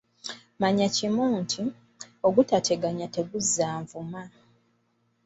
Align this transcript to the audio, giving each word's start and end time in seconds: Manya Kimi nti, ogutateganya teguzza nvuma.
Manya 0.59 0.87
Kimi 0.95 1.23
nti, 1.41 1.63
ogutateganya 2.27 3.07
teguzza 3.15 3.67
nvuma. 3.81 4.23